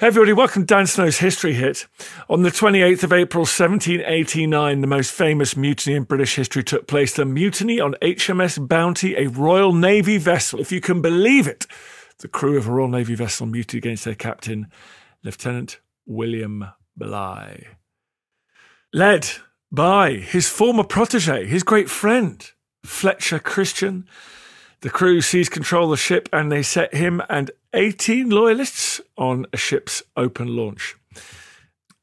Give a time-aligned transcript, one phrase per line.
[0.00, 1.86] Hey everybody, welcome to Dan Snow's History Hit.
[2.30, 7.12] On the 28th of April 1789, the most famous mutiny in British history took place.
[7.12, 10.58] The mutiny on HMS Bounty, a Royal Navy vessel.
[10.58, 11.66] If you can believe it,
[12.20, 14.68] the crew of a Royal Navy vessel mutinied against their captain,
[15.22, 16.64] Lieutenant William
[16.96, 17.66] Bligh.
[18.94, 19.28] Led
[19.70, 22.52] by his former protege, his great friend,
[22.86, 24.08] Fletcher Christian.
[24.82, 29.44] The crew seized control of the ship and they set him and 18 loyalists on
[29.52, 30.96] a ship's open launch.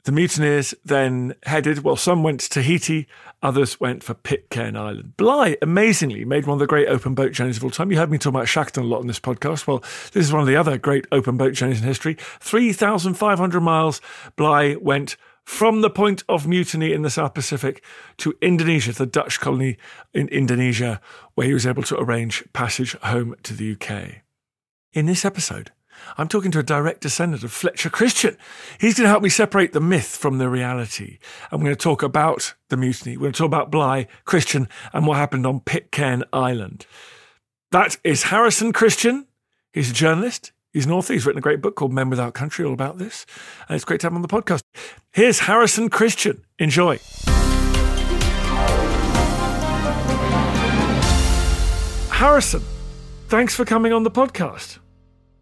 [0.03, 3.07] The mutineers then headed, well, some went to Tahiti,
[3.41, 5.17] others went for Pitcairn Island.
[5.17, 7.91] Bligh, amazingly, made one of the great open boat journeys of all time.
[7.91, 9.65] You heard me talk about Shackleton a lot on this podcast.
[9.65, 9.79] Well,
[10.13, 12.15] this is one of the other great open boat journeys in history.
[12.39, 14.01] 3,500 miles,
[14.35, 15.17] Bligh went
[15.47, 17.81] from the point of mutiny in the South Pacific
[18.17, 19.77] to Indonesia, the Dutch colony
[20.13, 20.99] in Indonesia,
[21.35, 24.23] where he was able to arrange passage home to the UK.
[24.91, 25.71] In this episode,
[26.17, 28.35] I'm talking to a direct descendant of Fletcher Christian.
[28.77, 31.17] He's going to help me separate the myth from the reality.
[31.49, 33.15] I'm going to talk about the mutiny.
[33.15, 36.85] We're going to talk about Bligh, Christian, and what happened on Pitcairn Island.
[37.71, 39.27] That is Harrison Christian.
[39.71, 40.51] He's a journalist.
[40.77, 41.13] He's author.
[41.13, 43.25] He's written a great book called Men Without Country, all about this.
[43.67, 44.61] And it's great to have him on the podcast.
[45.11, 46.45] Here's Harrison Christian.
[46.59, 46.99] Enjoy.
[52.11, 52.61] Harrison,
[53.27, 54.77] thanks for coming on the podcast.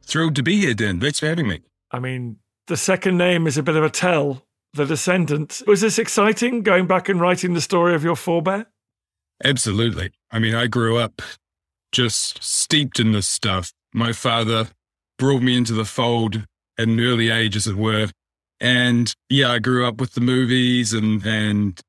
[0.06, 1.01] Thrilled to be here, Dan.
[1.01, 1.63] Thanks for having me.
[1.91, 4.41] I mean, the second name is a bit of a tell.
[4.72, 5.63] The Descendant.
[5.67, 8.67] Was this exciting going back and writing the story of your forebear?
[9.44, 10.12] Absolutely.
[10.31, 11.22] I mean, I grew up
[11.91, 13.73] just steeped in this stuff.
[13.94, 14.67] My father
[15.17, 16.45] brought me into the fold
[16.77, 18.09] at an early age, as it were.
[18.59, 21.79] And yeah, I grew up with the movies and, and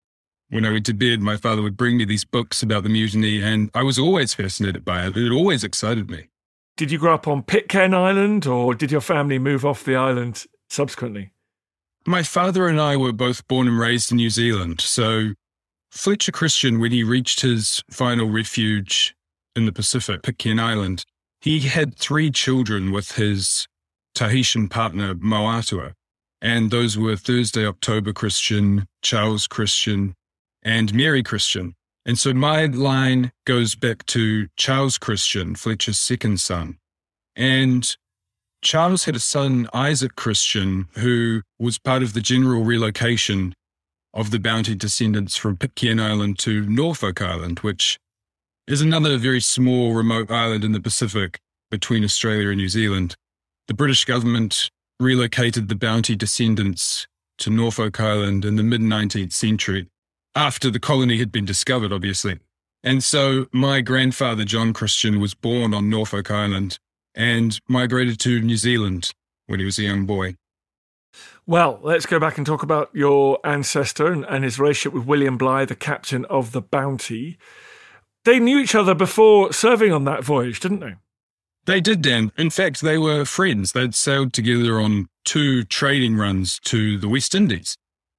[0.48, 3.42] when I went to bed, my father would bring me these books about the mutiny
[3.42, 5.16] and I was always fascinated by it.
[5.16, 6.28] It always excited me.
[6.76, 10.44] Did you grow up on Pitcairn Island or did your family move off the island
[10.68, 11.30] subsequently?
[12.06, 14.80] My father and I were both born and raised in New Zealand.
[14.80, 15.30] So
[15.90, 19.14] Fletcher Christian, when he reached his final refuge
[19.56, 21.04] in the Pacific, Pitcairn Island,
[21.46, 23.68] he had three children with his
[24.16, 25.92] Tahitian partner, Mauatua.
[26.42, 30.16] And those were Thursday October Christian, Charles Christian,
[30.64, 31.76] and Mary Christian.
[32.04, 36.78] And so my line goes back to Charles Christian, Fletcher's second son.
[37.36, 37.96] And
[38.60, 43.54] Charles had a son, Isaac Christian, who was part of the general relocation
[44.12, 48.00] of the bounty descendants from Pitcairn Island to Norfolk Island, which
[48.66, 51.38] is another very small, remote island in the Pacific
[51.70, 53.14] between Australia and New Zealand.
[53.68, 57.06] The British government relocated the bounty descendants
[57.38, 59.88] to Norfolk Island in the mid 19th century,
[60.34, 62.38] after the colony had been discovered, obviously.
[62.82, 66.78] And so my grandfather, John Christian, was born on Norfolk Island
[67.14, 69.12] and migrated to New Zealand
[69.46, 70.36] when he was a young boy.
[71.46, 75.38] Well, let's go back and talk about your ancestor and, and his relationship with William
[75.38, 77.38] Bligh, the captain of the Bounty.
[78.26, 80.96] They knew each other before serving on that voyage, didn't they?
[81.66, 82.32] They did, Dan.
[82.36, 83.70] In fact, they were friends.
[83.70, 87.76] They'd sailed together on two trading runs to the West Indies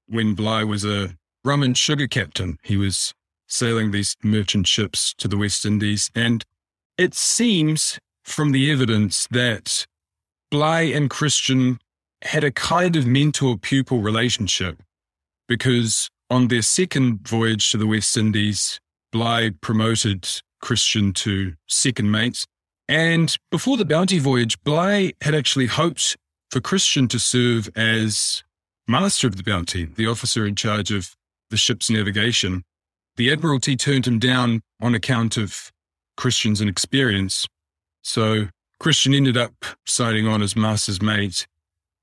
[0.08, 2.58] when Bligh was a rum and sugar captain.
[2.64, 3.14] He was
[3.48, 6.10] sailing these merchant ships to the West Indies.
[6.16, 6.46] And
[6.98, 9.88] it seems from the evidence that
[10.50, 11.80] Bligh and Christian
[12.22, 14.82] had a kind of mentor pupil relationship
[15.50, 18.80] because on their second voyage to the West Indies,
[19.12, 20.28] Bligh promoted
[20.62, 22.46] Christian to second mate.
[22.88, 26.16] And before the bounty voyage, Bligh had actually hoped
[26.50, 28.44] for Christian to serve as
[28.88, 31.16] master of the bounty, the officer in charge of
[31.50, 32.64] the ship's navigation.
[33.18, 35.72] The Admiralty turned him down on account of
[36.16, 37.48] Christian's inexperience.
[38.02, 38.48] So
[38.80, 39.54] Christian ended up
[39.86, 41.48] signing on as master's mate.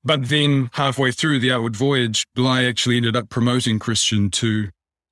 [0.04, 4.68] But then halfway through the outward voyage, Bligh actually ended up promoting Christian to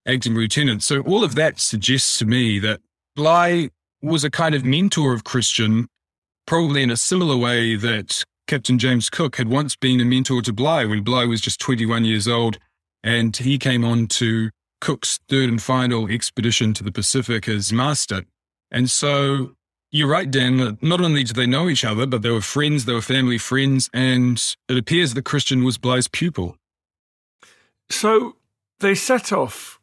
[0.06, 0.82] acting lieutenant.
[0.82, 2.80] So all of that suggests to me that
[3.14, 3.68] Bligh
[4.00, 5.88] was a kind of mentor of Christian,
[6.46, 10.52] probably in a similar way that Captain James Cook had once been a mentor to
[10.52, 12.58] Bligh when Bligh was just 21 years old.
[13.04, 14.50] And he came on to
[14.80, 18.24] Cook's third and final expedition to the Pacific as master.
[18.70, 19.52] And so
[19.90, 20.78] you're right, Dan.
[20.80, 23.90] Not only did they know each other, but they were friends, they were family friends,
[23.92, 26.56] and it appears that Christian was Bligh's pupil.
[27.90, 28.36] So
[28.80, 29.78] they set off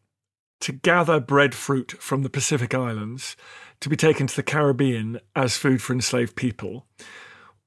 [0.61, 3.35] to gather breadfruit from the Pacific Islands
[3.81, 6.85] to be taken to the Caribbean as food for enslaved people.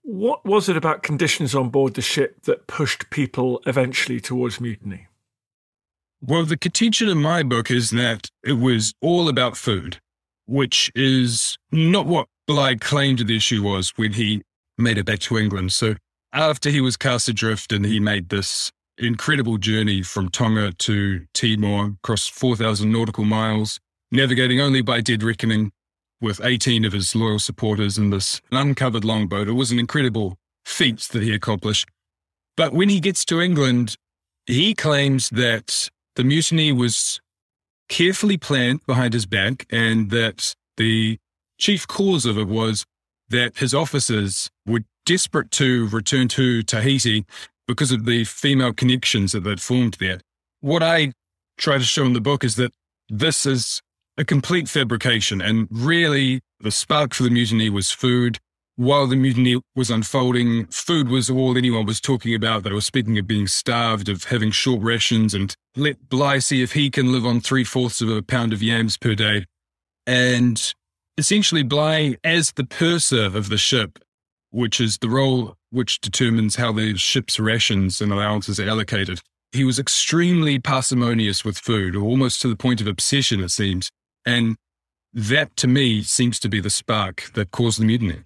[0.03, 5.07] What was it about conditions on board the ship that pushed people eventually towards mutiny?
[6.21, 9.99] Well, the contention in my book is that it was all about food,
[10.47, 14.43] which is not what Bligh claimed the issue was when he
[14.79, 15.73] made it back to England.
[15.73, 15.95] So
[16.33, 18.71] after he was cast adrift and he made this
[19.03, 25.73] incredible journey from Tonga to Timor across 4,000 nautical miles, navigating only by dead reckoning
[26.21, 29.49] with 18 of his loyal supporters in this uncovered longboat.
[29.49, 31.89] It was an incredible feat that he accomplished.
[32.57, 33.97] But when he gets to England,
[34.47, 37.21] he claims that the mutiny was
[37.89, 41.19] carefully planned behind his back and that the
[41.59, 42.85] chief cause of it was
[43.29, 47.27] that his officers were desperate to return to Tahiti
[47.73, 50.21] because of the female connections that they'd formed there.
[50.61, 51.13] What I
[51.59, 52.73] try to show in the book is that
[53.09, 53.81] this is
[54.19, 58.39] a complete fabrication and really the spark for the mutiny was food
[58.77, 62.63] while the mutiny was unfolding, food was all anyone was talking about.
[62.63, 66.73] They were speaking of being starved, of having short rations, and let Bligh see if
[66.73, 69.45] he can live on three fourths of a pound of yams per day.
[70.07, 70.73] And
[71.19, 73.99] essentially, Bligh, as the purser of the ship,
[74.51, 79.21] which is the role which determines how the ship's rations and allowances are allocated,
[79.51, 83.91] he was extremely parsimonious with food, almost to the point of obsession, it seems.
[84.25, 84.57] And
[85.13, 88.21] that, to me, seems to be the spark that caused the mutiny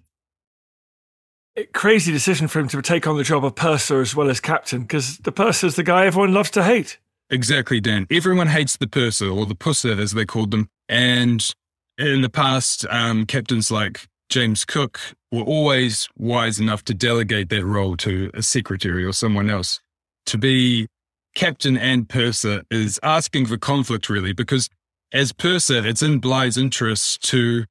[1.73, 4.81] crazy decision for him to take on the job of purser as well as captain
[4.81, 6.99] because the purser is the guy everyone loves to hate.
[7.29, 8.07] Exactly, Dan.
[8.09, 10.69] Everyone hates the purser or the pusser, as they called them.
[10.87, 11.43] And
[11.97, 14.99] in the past, um, captains like James Cook
[15.31, 19.79] were always wise enough to delegate that role to a secretary or someone else.
[20.27, 20.87] To be
[21.35, 24.69] captain and purser is asking for conflict, really, because
[25.13, 27.65] as purser, it's in Bligh's interest to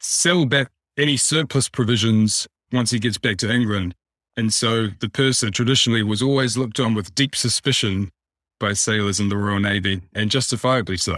[0.00, 0.68] sell back
[0.98, 3.94] any surplus provisions once he gets back to England.
[4.36, 8.10] And so the purser traditionally was always looked on with deep suspicion
[8.58, 11.16] by sailors in the Royal Navy, and justifiably so.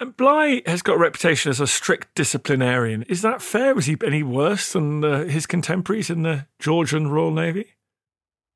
[0.00, 3.04] And Bligh has got a reputation as a strict disciplinarian.
[3.04, 3.74] Is that fair?
[3.74, 7.74] Was he any worse than his contemporaries in the Georgian Royal Navy?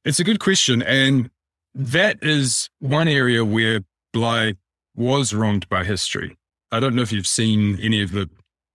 [0.05, 0.83] It's a good question.
[0.83, 1.31] And
[1.75, 3.81] that is one area where
[4.13, 4.55] Bligh
[4.97, 6.37] was wronged by history.
[6.73, 8.29] I don't know if you've seen any of the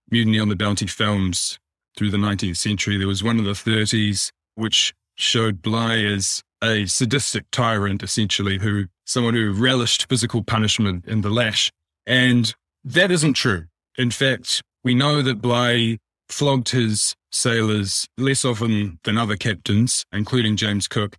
[0.10, 1.60] Mutiny on the Bounty films
[1.98, 2.98] through the 19th century.
[2.98, 8.86] There was one in the 30s, which showed Bligh as a sadistic tyrant, essentially, who
[9.06, 11.72] someone who relished physical punishment in the lash.
[12.06, 12.54] And
[12.84, 13.66] that isn't true.
[13.98, 15.98] In fact, we know that Bligh
[16.30, 21.16] flogged his sailors less often than other captains, including James Cook.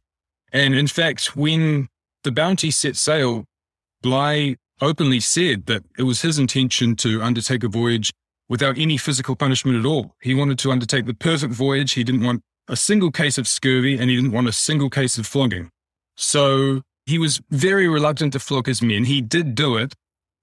[0.52, 1.88] And in fact, when
[2.22, 3.44] the bounty set sail,
[4.02, 8.12] Bligh openly said that it was his intention to undertake a voyage
[8.48, 10.14] without any physical punishment at all.
[10.20, 11.92] He wanted to undertake the perfect voyage.
[11.92, 15.16] He didn't want a single case of scurvy and he didn't want a single case
[15.16, 15.70] of flogging.
[16.16, 19.04] So he was very reluctant to flog his men.
[19.04, 19.94] He did do it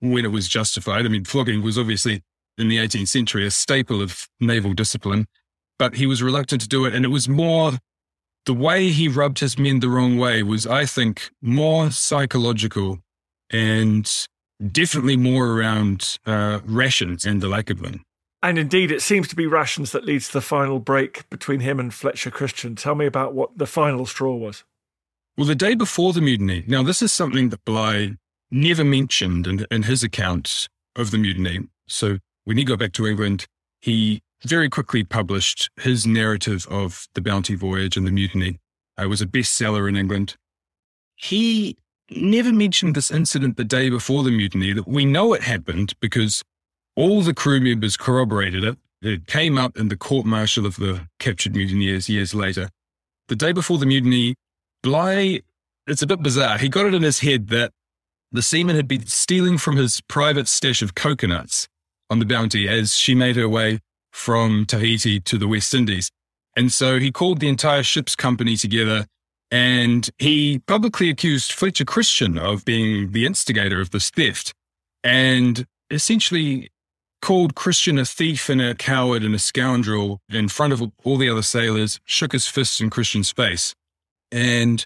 [0.02, 1.06] when it was justified.
[1.06, 2.22] I mean, flogging was obviously
[2.58, 5.28] in the 18th century a staple of naval discipline,
[5.80, 6.94] but he was reluctant to do it.
[6.94, 7.74] And it was more
[8.46, 13.00] the way he rubbed his men the wrong way was, I think, more psychological
[13.50, 14.12] and
[14.72, 18.04] definitely more around uh, rations and the like of them.
[18.44, 21.80] And indeed, it seems to be rations that leads to the final break between him
[21.80, 22.76] and Fletcher Christian.
[22.76, 24.64] Tell me about what the final straw was.
[25.38, 28.16] Well, the day before the mutiny, now this is something that Bligh
[28.52, 31.68] never mentioned in, in his account of the mutiny.
[31.88, 33.48] So when he got back to England,
[33.80, 38.60] he very quickly published his narrative of the bounty voyage and the mutiny.
[39.00, 40.36] Uh, it was a bestseller in England.
[41.16, 41.78] He
[42.10, 46.44] never mentioned this incident the day before the mutiny that we know it happened because
[46.96, 48.78] all the crew members corroborated it.
[49.02, 52.70] It came up in the court martial of the captured mutineers years later.
[53.30, 54.36] The day before the mutiny,
[54.84, 55.42] Bligh,
[55.88, 56.58] it's a bit bizarre.
[56.58, 57.72] He got it in his head that
[58.32, 61.68] the seaman had been stealing from his private stash of coconuts
[62.10, 63.80] on the bounty as she made her way
[64.12, 66.10] from Tahiti to the West Indies.
[66.56, 69.06] And so he called the entire ship's company together
[69.50, 74.54] and he publicly accused Fletcher Christian of being the instigator of this theft
[75.04, 76.70] and essentially
[77.22, 81.30] called Christian a thief and a coward and a scoundrel in front of all the
[81.30, 83.76] other sailors, shook his fists in Christian's face.
[84.32, 84.86] And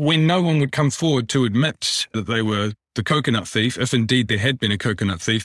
[0.00, 3.92] when no one would come forward to admit that they were the coconut thief, if
[3.92, 5.44] indeed there had been a coconut thief,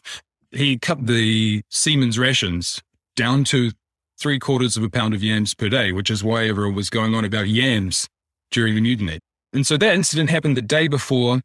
[0.50, 2.82] he cut the seamen's rations
[3.18, 3.72] down to
[4.18, 7.14] three quarters of a pound of yams per day, which is why everyone was going
[7.14, 8.08] on about yams
[8.50, 9.20] during the mutiny.
[9.52, 11.42] And so that incident happened the day before.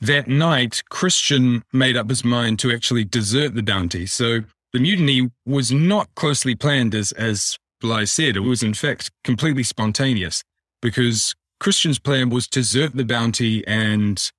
[0.00, 4.06] That night, Christian made up his mind to actually desert the bounty.
[4.06, 8.36] So the mutiny was not closely planned, as, as Bligh said.
[8.36, 10.44] It was, in fact, completely spontaneous
[10.80, 14.30] because Christian's plan was to desert the bounty and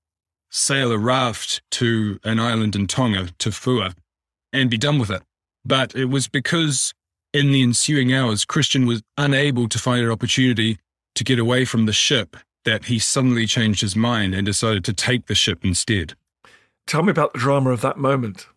[0.49, 3.93] sail a raft to an island in Tonga, Tofua,
[4.53, 5.23] and be done with it.
[5.65, 6.93] But it was because
[7.33, 10.79] in the ensuing hours, Christian was unable to find an opportunity
[11.15, 14.93] to get away from the ship that he suddenly changed his mind and decided to
[14.93, 16.15] take the ship instead.
[16.85, 18.47] Tell me about the drama of that moment.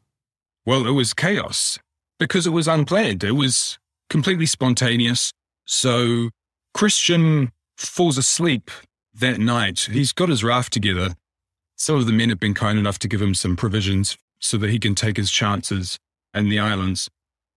[0.64, 1.78] Well, it was chaos
[2.18, 3.24] because it was unplanned.
[3.24, 5.32] It was completely spontaneous.
[5.64, 6.30] So
[6.74, 7.50] Christian
[7.86, 8.70] falls asleep
[9.14, 9.88] that night.
[9.90, 11.14] He's got his raft together.
[11.76, 14.70] Some of the men have been kind enough to give him some provisions so that
[14.70, 15.98] he can take his chances
[16.34, 17.08] in the islands.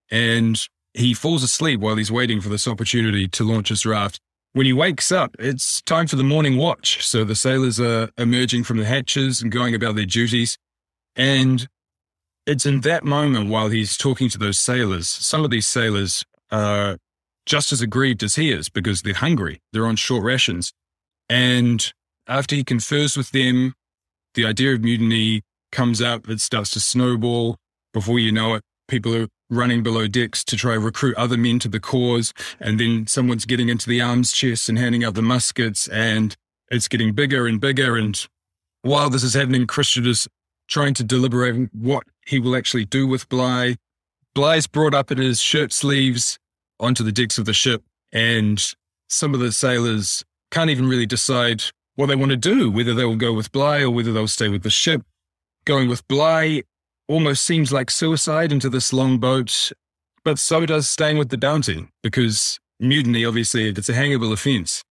[0.10, 0.60] And
[0.94, 4.20] he falls asleep while he's waiting for this opportunity to launch his raft.
[4.54, 7.06] When he wakes up, it's time for the morning watch.
[7.06, 10.58] So the sailors are emerging from the hatches and going about their duties.
[11.16, 11.68] And
[12.46, 16.98] it's in that moment while he's talking to those sailors, some of these sailors are
[17.46, 19.60] just as aggrieved as he is because they're hungry.
[19.72, 20.74] They're on short rations.
[21.30, 21.92] And
[22.28, 23.74] after he confers with them,
[24.36, 26.30] the idea of mutiny comes up.
[26.30, 27.58] It starts to snowball.
[27.94, 31.68] Before you know it, people are running below decks to try recruit other men to
[31.68, 32.34] the cause.
[32.60, 35.88] And then someone's getting into the arms chest and handing out the muskets.
[35.90, 36.36] And
[36.72, 37.98] it's getting bigger and bigger.
[37.98, 38.26] And
[38.82, 40.28] while this is happening, Christian is
[40.68, 43.76] trying to deliberate what he will actually do with Bligh.
[44.34, 46.40] Bligh's brought up in his shirt sleeves
[46.84, 48.74] onto the decks of the ship, and
[49.10, 51.64] some of the sailors can't even really decide
[51.96, 54.50] what they want to do, whether they will go with Bligh or whether they'll stay
[54.50, 55.04] with the ship.
[55.66, 56.64] Going with Bligh
[57.08, 59.72] almost seems like suicide into this long boat,
[60.24, 64.84] but so does staying with the bounty, because mutiny, obviously, it's a hangable offense.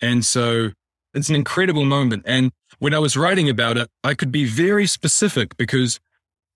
[0.00, 0.70] And so
[1.14, 2.22] it's an incredible moment.
[2.26, 5.98] And when I was writing about it, I could be very specific because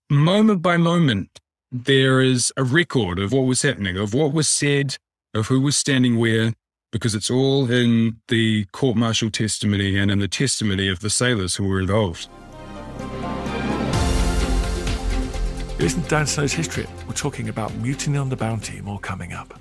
[0.09, 1.39] moment by moment,
[1.71, 4.97] there is a record of what was happening, of what was said,
[5.33, 6.53] of who was standing where,
[6.91, 11.55] because it's all in the court martial testimony and in the testimony of the sailors
[11.55, 12.27] who were involved.
[15.79, 16.85] Listen to Dan Snow's history.
[17.07, 19.57] We're talking about mutiny on the bounty, more coming up.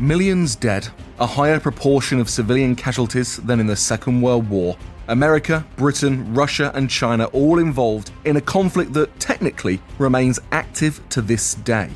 [0.00, 4.74] Millions dead, a higher proportion of civilian casualties than in the Second World War.
[5.08, 11.20] America, Britain, Russia, and China all involved in a conflict that technically remains active to
[11.20, 11.90] this day.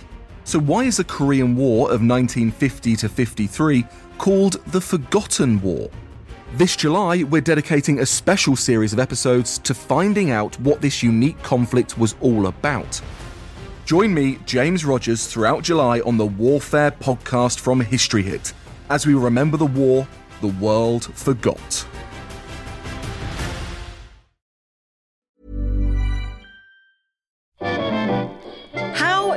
[0.45, 3.87] So, why is the Korean War of 1950 to 53
[4.19, 5.89] called the Forgotten War?
[6.57, 11.43] This July, we're dedicating a special series of episodes to finding out what this unique
[11.43, 13.01] conflict was all about.
[13.85, 18.55] Join me, James Rogers, throughout July on the Warfare podcast from History Hit
[18.89, 20.09] as we remember the war
[20.41, 21.87] the world forgot.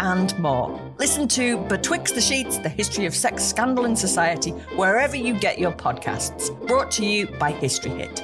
[0.00, 0.80] and more.
[0.98, 5.58] Listen to Betwixt the Sheets, the history of sex scandal in society, wherever you get
[5.58, 6.50] your podcasts.
[6.66, 8.22] Brought to you by History Hit.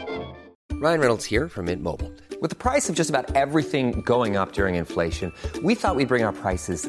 [0.73, 2.13] Ryan Reynolds here from Mint Mobile.
[2.41, 6.25] With the price of just about everything going up during inflation, we thought we'd bring
[6.25, 6.89] our prices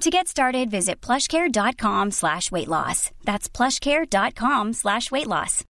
[0.00, 3.10] To get started, visit plushcare.com slash weight loss.
[3.24, 5.64] That's plushcare.com slash weight loss.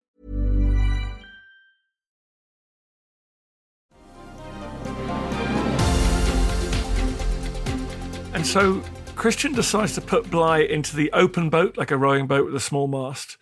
[8.31, 8.83] And so
[9.15, 12.59] Christian decides to put Bligh into the open boat, like a rowing boat with a
[12.61, 13.37] small mast,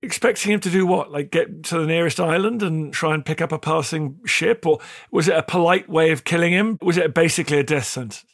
[0.00, 1.10] expecting him to do what?
[1.10, 4.64] Like get to the nearest island and try and pick up a passing ship?
[4.64, 4.78] Or
[5.10, 6.78] was it a polite way of killing him?
[6.82, 8.24] Was it basically a death sentence?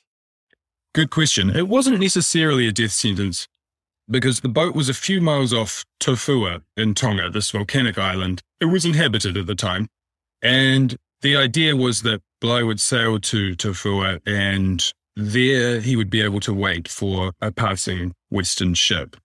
[0.98, 1.54] Good question.
[1.54, 3.46] It wasn't necessarily a death sentence
[4.10, 8.42] because the boat was a few miles off Tofua in Tonga, this volcanic island.
[8.60, 9.86] It was inhabited at the time.
[10.42, 16.20] And the idea was that Bligh would sail to Tofua and there he would be
[16.20, 19.16] able to wait for a passing Western ship.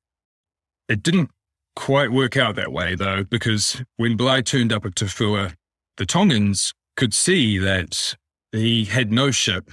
[0.88, 1.32] It didn't
[1.76, 5.56] quite work out that way, though, because when Bligh turned up at Tofua,
[5.98, 8.16] the Tongans could see that
[8.52, 9.72] he had no ship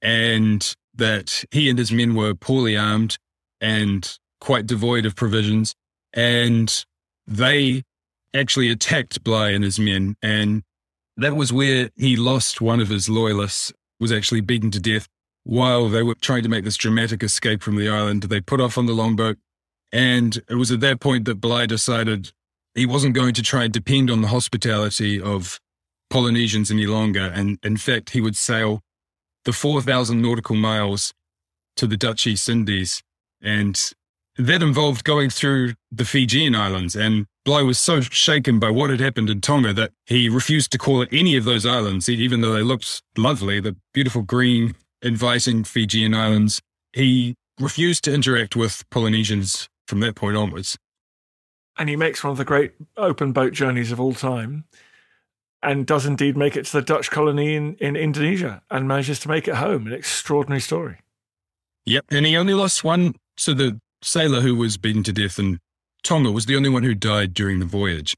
[0.00, 3.18] and that he and his men were poorly armed
[3.60, 5.74] and quite devoid of provisions.
[6.12, 6.84] And
[7.26, 7.82] they
[8.34, 10.16] actually attacked Bligh and his men.
[10.22, 10.62] And
[11.16, 15.08] that was where he lost one of his loyalists, was actually beaten to death
[15.44, 18.76] while they were trying to make this dramatic escape from the island, they put off
[18.76, 19.36] on the longboat.
[19.92, 22.32] And it was at that point that Bligh decided
[22.74, 25.60] he wasn't going to try and depend on the hospitality of
[26.10, 27.26] Polynesians any longer.
[27.26, 28.80] And in fact, he would sail
[29.44, 31.12] the 4,000 nautical miles
[31.76, 33.02] to the Dutch East Indies.
[33.42, 33.80] And
[34.36, 36.96] that involved going through the Fijian islands.
[36.96, 40.78] And Bligh was so shaken by what had happened in Tonga that he refused to
[40.78, 45.64] call it any of those islands, even though they looked lovely, the beautiful green inviting
[45.64, 46.60] Fijian islands.
[46.92, 50.76] He refused to interact with Polynesians from that point onwards.
[51.76, 54.64] And he makes one of the great open boat journeys of all time
[55.64, 59.28] and does indeed make it to the Dutch colony in, in Indonesia and manages to
[59.28, 59.86] make it home.
[59.86, 60.98] An extraordinary story.
[61.86, 62.06] Yep.
[62.10, 63.14] And he only lost one.
[63.36, 65.60] So the sailor who was beaten to death in
[66.02, 68.16] Tonga was the only one who died during the voyage.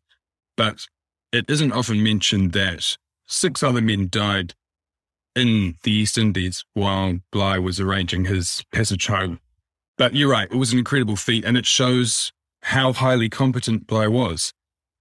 [0.57, 0.87] But
[1.33, 4.55] it isn't often mentioned that six other men died
[5.35, 9.39] in the East Indies while Bligh was arranging his passage home.
[9.99, 12.33] But you're right, it was an incredible feat, and it shows
[12.63, 14.53] how highly competent Bligh was.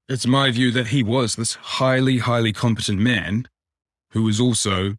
[0.07, 3.47] It's my view that he was this highly, highly competent man
[4.11, 4.97] who was also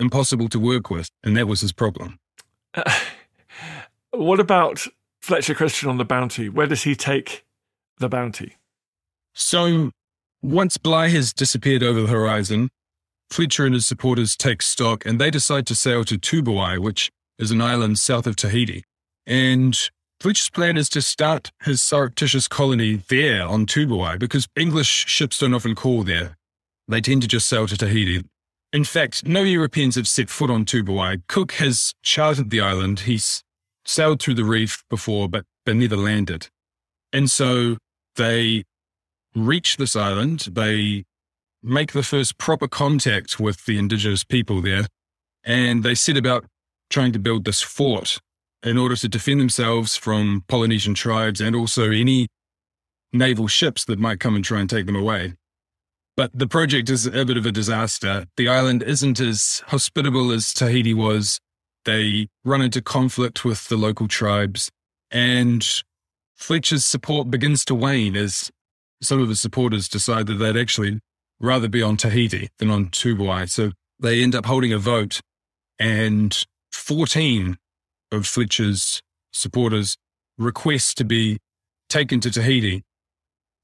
[0.00, 2.18] impossible to work with, and that was his problem.
[2.74, 2.98] Uh,
[4.12, 4.86] what about
[5.20, 6.48] Fletcher Christian on the bounty?
[6.48, 7.44] Where does he take
[7.98, 8.56] the bounty?
[9.34, 9.90] So,
[10.42, 12.70] once Bligh has disappeared over the horizon,
[13.30, 17.50] Fletcher and his supporters take stock and they decide to sail to Tubuai, which is
[17.50, 18.82] an island south of Tahiti.
[19.26, 19.78] And
[20.20, 25.54] Fletcher's plan is to start his surreptitious colony there on Tubuai because English ships don't
[25.54, 26.36] often call there.
[26.88, 28.24] They tend to just sail to Tahiti.
[28.72, 31.22] In fact, no Europeans have set foot on Tubuai.
[31.28, 33.00] Cook has charted the island.
[33.00, 33.44] He's
[33.84, 36.48] sailed through the reef before, but, but never landed.
[37.12, 37.76] And so
[38.16, 38.64] they
[39.36, 40.48] reach this island.
[40.50, 41.04] They
[41.62, 44.86] make the first proper contact with the indigenous people there.
[45.44, 46.44] And they set about
[46.90, 48.18] trying to build this fort
[48.62, 52.28] in order to defend themselves from Polynesian tribes and also any
[53.12, 55.34] naval ships that might come and try and take them away.
[56.16, 58.26] But the project is a bit of a disaster.
[58.36, 61.38] The island isn't as hospitable as Tahiti was.
[61.84, 64.68] They run into conflict with the local tribes,
[65.12, 65.64] and
[66.36, 68.50] Fletcher's support begins to wane as
[69.00, 70.98] some of his supporters decide that they'd actually
[71.40, 73.48] rather be on Tahiti than on Tubuai.
[73.48, 75.20] So they end up holding a vote,
[75.78, 76.36] and
[76.72, 77.56] 14
[78.12, 79.00] of Fletcher's
[79.32, 79.96] supporters
[80.36, 81.38] request to be
[81.88, 82.84] taken to Tahiti,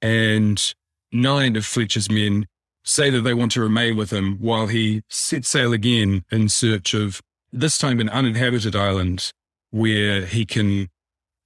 [0.03, 0.75] and
[1.13, 2.47] nine of Fletcher's men
[2.85, 6.93] say that they want to remain with him while he sets sail again in search
[6.95, 7.21] of
[7.53, 9.31] this time an uninhabited island
[9.71, 10.89] where he can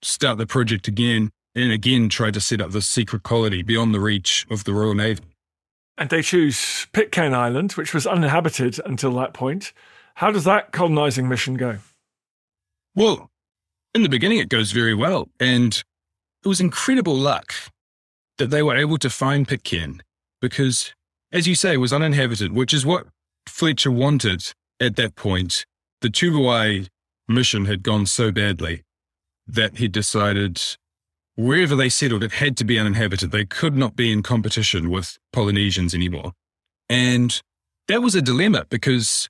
[0.02, 4.00] start the project again and again try to set up the secret colony beyond the
[4.00, 5.22] reach of the Royal Navy
[5.98, 9.72] and they choose Pitcairn Island, which was uninhabited until that point.
[10.14, 11.78] How does that colonizing mission go?
[12.98, 13.30] Well,
[13.94, 15.28] in the beginning, it goes very well.
[15.38, 15.72] And
[16.44, 17.54] it was incredible luck
[18.38, 20.00] that they were able to find Pitcairn
[20.42, 20.92] because,
[21.30, 23.06] as you say, it was uninhabited, which is what
[23.46, 25.64] Fletcher wanted at that point.
[26.00, 26.88] The Tubuai
[27.28, 28.82] mission had gone so badly
[29.46, 30.60] that he decided
[31.36, 33.30] wherever they settled, it had to be uninhabited.
[33.30, 36.32] They could not be in competition with Polynesians anymore.
[36.88, 37.40] And
[37.86, 39.28] that was a dilemma because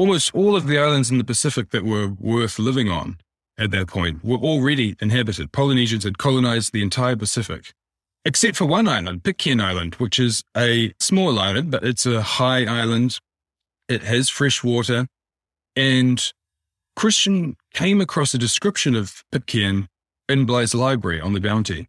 [0.00, 3.18] almost all of the islands in the Pacific that were worth living on
[3.58, 5.52] at that point were already inhabited.
[5.52, 7.74] Polynesians had colonized the entire Pacific,
[8.24, 12.64] except for one island, Pitcairn Island, which is a small island, but it's a high
[12.64, 13.18] island.
[13.90, 15.06] It has fresh water.
[15.76, 16.32] And
[16.96, 19.86] Christian came across a description of Pitcairn
[20.30, 21.88] in Bligh's library on the Bounty.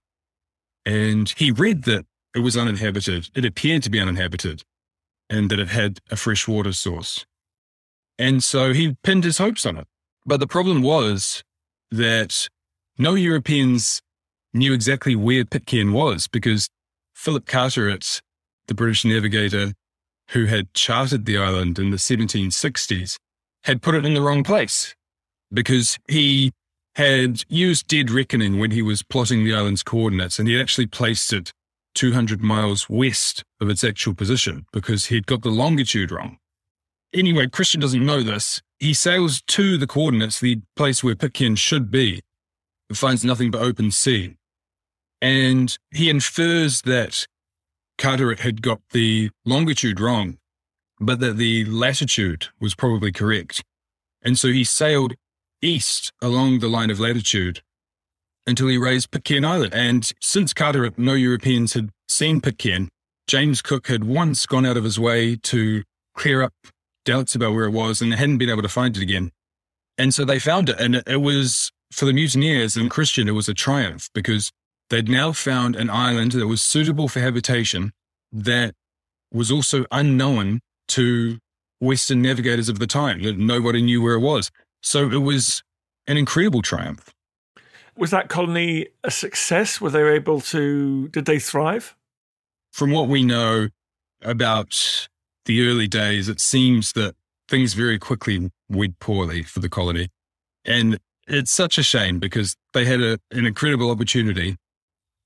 [0.85, 3.29] And he read that it was uninhabited.
[3.33, 4.63] It appeared to be uninhabited
[5.29, 7.25] and that it had a fresh water source.
[8.21, 9.87] And so he pinned his hopes on it.
[10.27, 11.43] But the problem was
[11.89, 12.47] that
[12.95, 13.99] no Europeans
[14.53, 16.69] knew exactly where Pitcairn was because
[17.15, 18.21] Philip Carteret,
[18.67, 19.73] the British navigator
[20.29, 23.15] who had charted the island in the 1760s,
[23.63, 24.93] had put it in the wrong place
[25.51, 26.51] because he
[26.97, 31.33] had used dead reckoning when he was plotting the island's coordinates and he actually placed
[31.33, 31.51] it
[31.95, 36.37] 200 miles west of its actual position because he'd got the longitude wrong.
[37.13, 38.61] Anyway, Christian doesn't know this.
[38.79, 42.21] He sails to the coordinates, the place where Pitcairn should be,
[42.89, 44.35] and finds nothing but open sea.
[45.21, 47.27] And he infers that
[47.97, 50.37] Carteret had got the longitude wrong,
[50.99, 53.61] but that the latitude was probably correct.
[54.23, 55.13] And so he sailed
[55.61, 57.61] east along the line of latitude
[58.47, 59.73] until he raised Pitcairn Island.
[59.73, 62.89] And since Carteret, no Europeans had seen Pitcairn.
[63.27, 65.83] James Cook had once gone out of his way to
[66.15, 66.53] clear up
[67.05, 69.31] doubts about where it was and hadn't been able to find it again.
[69.97, 70.79] And so they found it.
[70.79, 74.51] And it was, for the mutineers and Christian, it was a triumph because
[74.89, 77.91] they'd now found an island that was suitable for habitation
[78.31, 78.73] that
[79.33, 81.39] was also unknown to
[81.79, 84.51] Western navigators of the time, nobody knew where it was.
[84.81, 85.63] So it was
[86.07, 87.11] an incredible triumph.
[87.97, 89.81] Was that colony a success?
[89.81, 91.95] Were they able to, did they thrive?
[92.71, 93.69] From what we know
[94.21, 95.09] about
[95.45, 97.15] the early days, it seems that
[97.47, 100.09] things very quickly went poorly for the colony.
[100.65, 104.57] And it's such a shame because they had a, an incredible opportunity.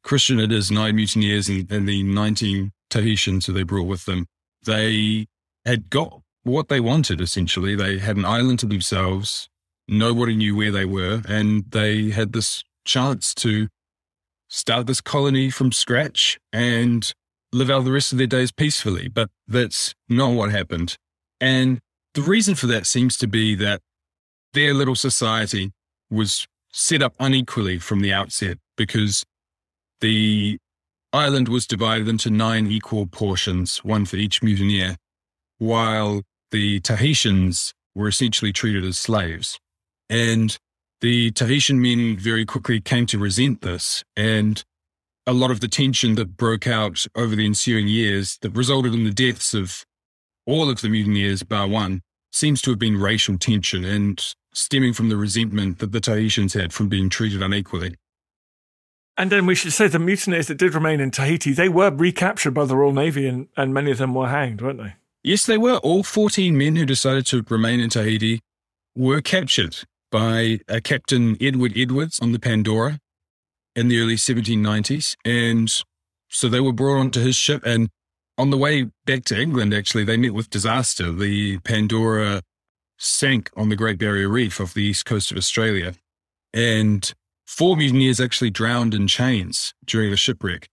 [0.03, 4.27] Christian it is nine mutineers and, and the 19 Tahitians who they brought with them.
[4.63, 5.27] They
[5.65, 7.75] had got what they wanted, essentially.
[7.75, 9.49] They had an island to themselves.
[9.87, 11.21] Nobody knew where they were.
[11.27, 13.67] And they had this chance to
[14.47, 17.11] start this colony from scratch and
[17.55, 19.07] live out the rest of their days peacefully.
[19.07, 20.97] But that's not what happened.
[21.39, 21.79] And
[22.13, 23.81] the reason for that seems to be that
[24.53, 25.71] their little society
[26.09, 29.23] was set up unequally from the outset because
[30.01, 30.57] the
[31.13, 34.97] island was divided into nine equal portions, one for each mutineer,
[35.57, 39.57] while the Tahitians were essentially treated as slaves.
[40.09, 40.57] And
[40.99, 44.03] the Tahitian men very quickly came to resent this.
[44.17, 44.63] And
[45.27, 49.03] a lot of the tension that broke out over the ensuing years that resulted in
[49.03, 49.85] the deaths of
[50.45, 55.09] all of the mutineers, bar one, seems to have been racial tension and stemming from
[55.09, 57.95] the resentment that the Tahitians had from being treated unequally.
[59.17, 62.53] And then we should say the mutineers that did remain in Tahiti, they were recaptured
[62.53, 64.95] by the Royal Navy and, and many of them were hanged, weren't they?
[65.23, 65.77] Yes, they were.
[65.77, 68.41] All 14 men who decided to remain in Tahiti
[68.95, 69.77] were captured
[70.11, 72.99] by a Captain Edward Edwards on the Pandora
[73.75, 75.15] in the early 1790s.
[75.25, 75.71] And
[76.29, 77.61] so they were brought onto his ship.
[77.65, 77.89] And
[78.37, 81.11] on the way back to England, actually, they met with disaster.
[81.11, 82.41] The Pandora
[82.97, 85.93] sank on the Great Barrier Reef off the east coast of Australia.
[86.53, 87.11] And
[87.45, 90.67] four mutineers actually drowned in chains during the shipwreck.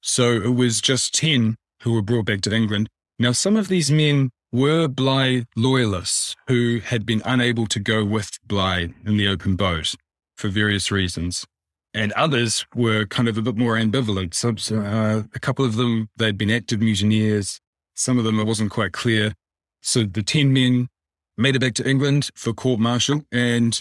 [0.00, 2.88] So it was just 10 who were brought back to England.
[3.18, 8.38] Now, some of these men were Bligh loyalists who had been unable to go with
[8.46, 9.94] Bligh in the open boat
[10.36, 11.46] for various reasons.
[11.94, 14.34] And others were kind of a bit more ambivalent.
[14.34, 17.60] So, uh, a couple of them, they'd been active mutineers.
[17.94, 19.34] Some of them, it wasn't quite clear.
[19.82, 20.88] So the 10 men
[21.36, 23.22] made it back to England for court martial.
[23.32, 23.80] And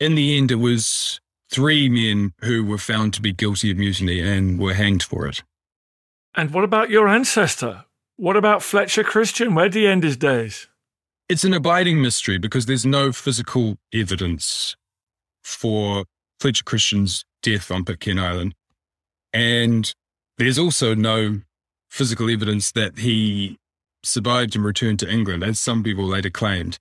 [0.00, 1.20] in the end, it was
[1.50, 5.42] three men who were found to be guilty of mutiny and were hanged for it.
[6.34, 7.84] And what about your ancestor?
[8.16, 9.54] What about Fletcher Christian?
[9.54, 10.68] Where did he end his days?
[11.28, 14.76] It's an abiding mystery because there's no physical evidence
[15.42, 16.04] for
[16.40, 18.54] Fletcher Christian's death on Pitcairn Island.
[19.32, 19.92] And
[20.38, 21.40] there's also no
[21.90, 23.58] physical evidence that he
[24.04, 26.78] survived and returned to England, as some people later claimed.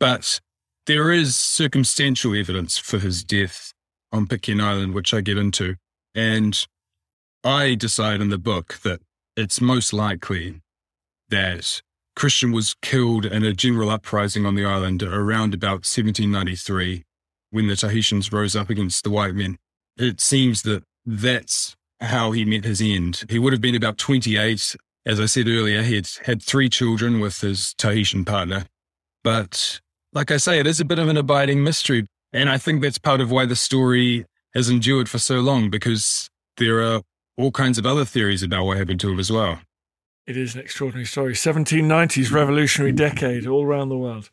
[0.00, 0.40] But
[0.86, 3.72] there is circumstantial evidence for his death
[4.12, 5.76] on Pitcairn Island, which I get into.
[6.14, 6.66] And
[7.44, 9.00] I decide in the book that
[9.36, 10.60] it's most likely
[11.28, 11.82] that
[12.16, 17.04] Christian was killed in a general uprising on the island around about 1793
[17.50, 19.56] when the Tahitians rose up against the white men.
[19.98, 23.24] It seems that that's how he met his end.
[23.28, 24.76] He would have been about 28.
[25.06, 28.66] As I said earlier, he had had three children with his Tahitian partner,
[29.24, 29.80] but
[30.12, 32.06] like I say, it is a bit of an abiding mystery.
[32.32, 36.28] And I think that's part of why the story has endured for so long, because
[36.56, 37.02] there are
[37.36, 39.60] all kinds of other theories about what happened to him as well.
[40.26, 41.32] It is an extraordinary story.
[41.32, 44.28] 1790s revolutionary decade all around the world.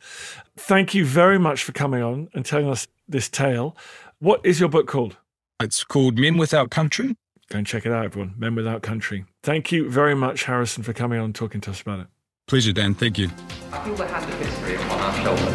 [0.57, 3.77] Thank you very much for coming on and telling us this tale.
[4.19, 5.15] What is your book called?
[5.61, 7.15] It's called Men Without Country.
[7.49, 8.33] Go and check it out, everyone.
[8.37, 9.23] Men Without Country.
[9.41, 12.07] Thank you very much, Harrison, for coming on and talking to us about it.
[12.45, 12.93] Pleasure, Dan.
[12.93, 13.29] Thank you.
[13.71, 15.45] I feel the hand of history upon our shoulders.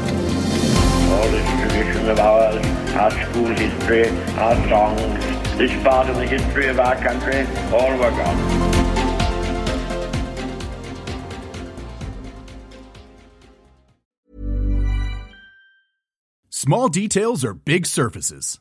[1.10, 4.08] All this tradition of ours, our school history,
[4.38, 8.70] our songs, this part of the history of our country, all were gone.
[16.48, 18.60] Small details are big surfaces.